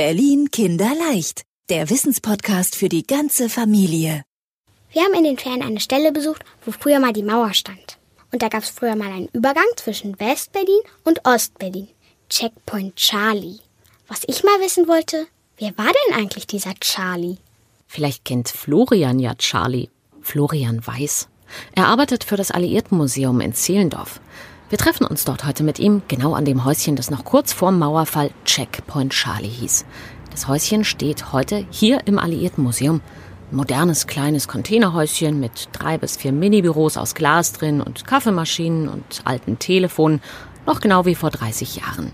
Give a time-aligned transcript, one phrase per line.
[0.00, 4.22] Berlin Kinderleicht, der Wissenspodcast für die ganze Familie.
[4.90, 7.98] Wir haben in den Ferien eine Stelle besucht, wo früher mal die Mauer stand.
[8.32, 11.88] Und da gab es früher mal einen Übergang zwischen West-Berlin und Ost-Berlin.
[12.30, 13.58] Checkpoint Charlie.
[14.08, 15.26] Was ich mal wissen wollte,
[15.58, 17.36] wer war denn eigentlich dieser Charlie?
[17.86, 19.90] Vielleicht kennt Florian ja Charlie.
[20.22, 21.28] Florian Weiß.
[21.74, 24.18] Er arbeitet für das Alliiertenmuseum in Zehlendorf.
[24.70, 27.80] Wir treffen uns dort heute mit ihm, genau an dem Häuschen, das noch kurz vorm
[27.80, 29.84] Mauerfall Checkpoint Charlie hieß.
[30.30, 33.00] Das Häuschen steht heute hier im Alliiertenmuseum.
[33.50, 39.58] Modernes kleines Containerhäuschen mit drei bis vier Minibüros aus Glas drin und Kaffeemaschinen und alten
[39.58, 40.22] Telefonen,
[40.66, 42.12] noch genau wie vor 30 Jahren.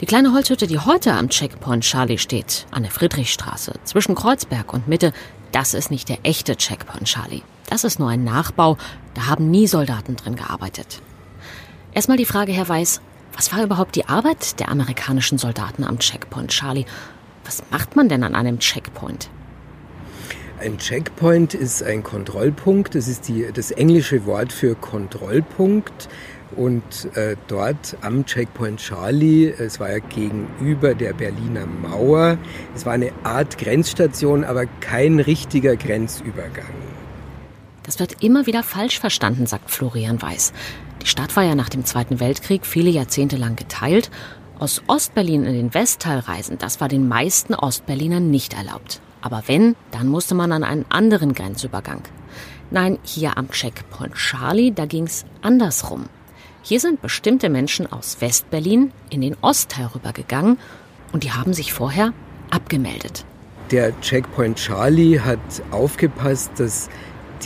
[0.00, 4.88] Die kleine Holzhütte, die heute am Checkpoint Charlie steht, an der Friedrichstraße, zwischen Kreuzberg und
[4.88, 5.12] Mitte,
[5.52, 7.42] das ist nicht der echte Checkpoint Charlie.
[7.68, 8.78] Das ist nur ein Nachbau,
[9.12, 11.02] da haben nie Soldaten drin gearbeitet.
[11.94, 13.00] Erstmal die Frage, Herr Weiß,
[13.36, 16.86] was war überhaupt die Arbeit der amerikanischen Soldaten am Checkpoint Charlie?
[17.44, 19.30] Was macht man denn an einem Checkpoint?
[20.60, 22.96] Ein Checkpoint ist ein Kontrollpunkt.
[22.96, 26.08] Das ist die, das englische Wort für Kontrollpunkt.
[26.56, 26.82] Und
[27.14, 32.38] äh, dort am Checkpoint Charlie, es war ja gegenüber der Berliner Mauer,
[32.76, 36.74] es war eine Art Grenzstation, aber kein richtiger Grenzübergang.
[37.82, 40.52] Das wird immer wieder falsch verstanden, sagt Florian Weiß.
[41.04, 44.10] Die Stadt war ja nach dem Zweiten Weltkrieg viele Jahrzehnte lang geteilt.
[44.58, 49.02] Aus Ostberlin in den Westteil reisen, das war den meisten Ostberlinern nicht erlaubt.
[49.20, 52.00] Aber wenn, dann musste man an einen anderen Grenzübergang.
[52.70, 56.06] Nein, hier am Checkpoint Charlie, da ging's andersrum.
[56.62, 60.58] Hier sind bestimmte Menschen aus Westberlin in den Ostteil rübergegangen
[61.12, 62.14] und die haben sich vorher
[62.50, 63.26] abgemeldet.
[63.70, 65.38] Der Checkpoint Charlie hat
[65.70, 66.88] aufgepasst, dass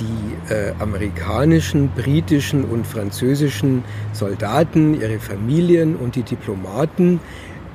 [0.01, 7.21] die äh, amerikanischen, britischen und französischen Soldaten, ihre Familien und die Diplomaten,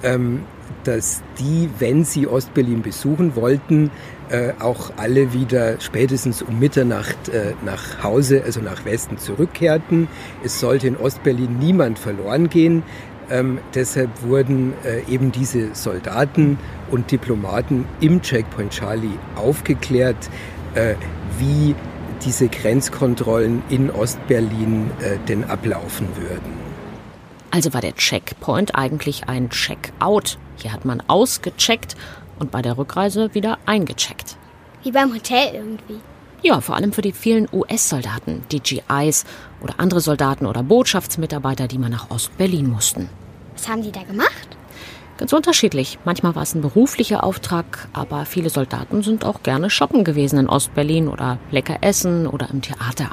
[0.04, 0.42] ähm,
[0.84, 3.92] dass die, wenn sie Ostberlin besuchen wollten,
[4.30, 10.08] äh, auch alle wieder spätestens um Mitternacht äh, nach Hause, also nach Westen zurückkehrten.
[10.44, 12.84] Es sollte in Ostberlin niemand verloren gehen.
[13.30, 16.58] Ähm, deshalb wurden äh, eben diese Soldaten
[16.92, 20.30] und Diplomaten im Checkpoint Charlie aufgeklärt,
[20.76, 20.96] äh,
[21.40, 21.76] wie
[22.26, 26.64] diese Grenzkontrollen in Ostberlin äh, denn ablaufen würden.
[27.52, 30.38] Also war der Checkpoint eigentlich ein Checkout.
[30.58, 31.96] Hier hat man ausgecheckt
[32.40, 34.38] und bei der Rückreise wieder eingecheckt.
[34.82, 36.00] Wie beim Hotel irgendwie.
[36.42, 39.24] Ja, vor allem für die vielen US-Soldaten, die GIs
[39.62, 43.08] oder andere Soldaten oder Botschaftsmitarbeiter, die mal nach Ostberlin mussten.
[43.54, 44.53] Was haben die da gemacht?
[45.24, 46.00] Ganz unterschiedlich.
[46.04, 50.50] Manchmal war es ein beruflicher Auftrag, aber viele Soldaten sind auch gerne shoppen gewesen in
[50.50, 53.12] Ostberlin oder lecker essen oder im Theater.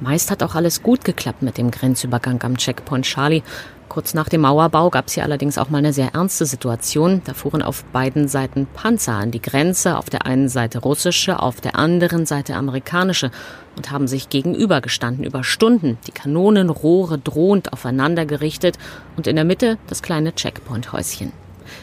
[0.00, 3.42] Meist hat auch alles gut geklappt mit dem Grenzübergang am Checkpoint Charlie.
[3.88, 7.22] Kurz nach dem Mauerbau gab es hier allerdings auch mal eine sehr ernste Situation.
[7.24, 11.60] Da fuhren auf beiden Seiten Panzer an die Grenze, auf der einen Seite russische, auf
[11.60, 13.32] der anderen Seite amerikanische
[13.76, 18.78] und haben sich gegenübergestanden über Stunden, die Kanonenrohre drohend aufeinander gerichtet
[19.16, 21.32] und in der Mitte das kleine Checkpoint-Häuschen.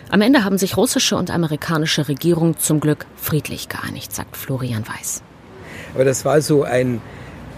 [0.10, 5.22] Am Ende haben sich russische und amerikanische Regierungen zum Glück friedlich geeinigt, sagt Florian Weiß.
[5.96, 7.02] Aber das war so ein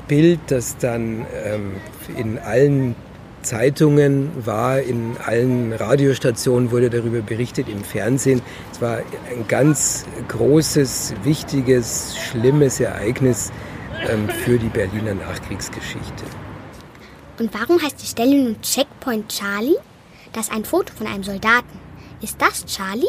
[0.07, 1.73] Bild, das dann ähm,
[2.18, 2.95] in allen
[3.41, 8.41] Zeitungen war, in allen Radiostationen wurde darüber berichtet, im Fernsehen.
[8.72, 13.51] Es war ein ganz großes, wichtiges, schlimmes Ereignis
[14.09, 16.25] ähm, für die Berliner Nachkriegsgeschichte.
[17.39, 19.78] Und warum heißt die Stelle nun Checkpoint Charlie?
[20.34, 21.79] Das ist ein Foto von einem Soldaten.
[22.22, 23.07] Ist das Charlie?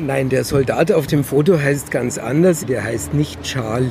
[0.00, 2.64] Nein, der Soldat auf dem Foto heißt ganz anders.
[2.64, 3.90] Der heißt nicht Charlie.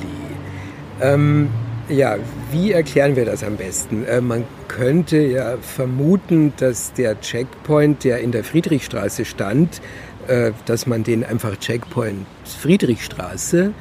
[1.02, 1.50] Ähm,
[1.92, 2.18] ja,
[2.52, 4.06] wie erklären wir das am besten?
[4.06, 9.82] Äh, man könnte ja vermuten, dass der Checkpoint, der in der Friedrichstraße stand,
[10.28, 13.74] äh, dass man den einfach Checkpoint Friedrichstraße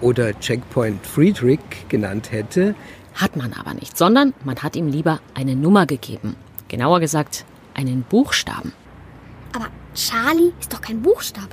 [0.00, 2.74] oder Checkpoint Friedrich genannt hätte.
[3.14, 6.36] Hat man aber nicht, sondern man hat ihm lieber eine Nummer gegeben.
[6.68, 8.72] Genauer gesagt, einen Buchstaben.
[9.52, 11.48] Aber Charlie ist doch kein Buchstabe.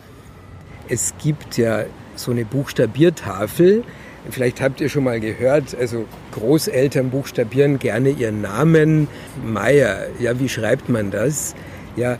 [0.87, 1.83] Es gibt ja
[2.15, 3.83] so eine Buchstabiertafel,
[4.29, 9.07] Vielleicht habt ihr schon mal gehört, also Großeltern buchstabieren gerne ihren Namen.
[9.43, 11.55] Meier, ja, wie schreibt man das?
[11.95, 12.17] Ja,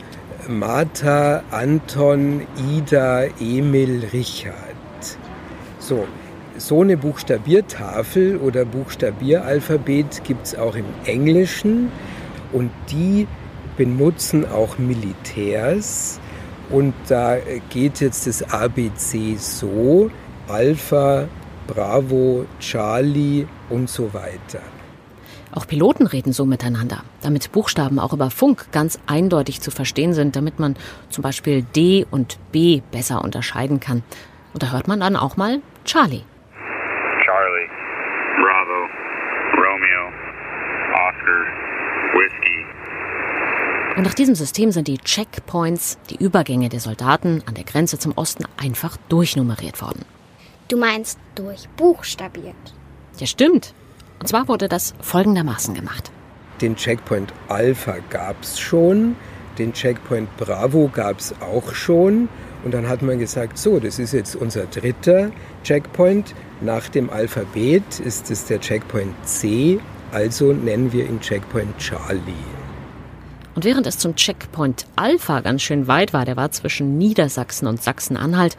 [0.48, 2.42] Martha, Anton,
[2.72, 4.54] Ida, Emil, Richard.
[5.78, 6.06] So,
[6.56, 11.92] so eine Buchstabiertafel oder Buchstabieralphabet gibt es auch im Englischen
[12.52, 13.26] und die
[13.76, 16.20] benutzen auch Militärs.
[16.70, 17.36] Und da
[17.70, 20.10] geht jetzt das ABC so,
[20.48, 21.28] Alpha,
[21.72, 24.60] Bravo, Charlie und so weiter.
[25.52, 30.36] Auch Piloten reden so miteinander, damit Buchstaben auch über Funk ganz eindeutig zu verstehen sind,
[30.36, 30.76] damit man
[31.10, 34.02] zum Beispiel D und B besser unterscheiden kann.
[34.52, 36.22] Und da hört man dann auch mal Charlie.
[37.24, 37.68] Charlie,
[38.36, 38.88] Bravo,
[39.56, 40.06] Romeo,
[40.92, 41.40] Oscar,
[42.14, 43.96] Whiskey.
[43.96, 48.12] Und nach diesem System sind die Checkpoints, die Übergänge der Soldaten an der Grenze zum
[48.16, 50.04] Osten, einfach durchnummeriert worden.
[50.70, 52.54] Du meinst durchbuchstabiert.
[53.18, 53.74] Ja, stimmt.
[54.20, 56.12] Und zwar wurde das folgendermaßen gemacht.
[56.60, 59.16] Den Checkpoint Alpha gab es schon,
[59.58, 62.28] den Checkpoint Bravo gab es auch schon.
[62.62, 65.32] Und dann hat man gesagt, so, das ist jetzt unser dritter
[65.64, 66.36] Checkpoint.
[66.60, 69.80] Nach dem Alphabet ist es der Checkpoint C,
[70.12, 72.20] also nennen wir ihn Checkpoint Charlie.
[73.56, 77.82] Und während es zum Checkpoint Alpha ganz schön weit war, der war zwischen Niedersachsen und
[77.82, 78.56] Sachsen-Anhalt,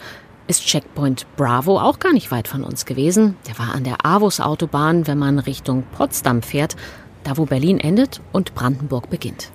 [0.48, 3.36] ist Checkpoint Bravo auch gar nicht weit von uns gewesen.
[3.48, 6.76] Der war an der Avus-Autobahn, wenn man Richtung Potsdam fährt,
[7.24, 9.50] da wo Berlin endet und Brandenburg beginnt.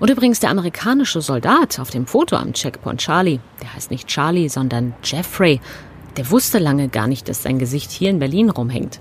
[0.00, 4.48] Und übrigens der amerikanische Soldat auf dem Foto am Checkpoint Charlie, der heißt nicht Charlie,
[4.48, 5.60] sondern Jeffrey,
[6.16, 9.00] der wusste lange gar nicht, dass sein Gesicht hier in Berlin rumhängt.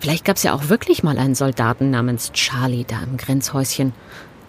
[0.00, 3.94] Vielleicht gab es ja auch wirklich mal einen Soldaten namens Charlie da im Grenzhäuschen.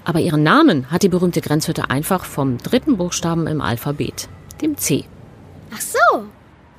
[0.03, 4.29] Aber ihren Namen hat die berühmte Grenzhütte einfach vom dritten Buchstaben im Alphabet,
[4.61, 5.05] dem C.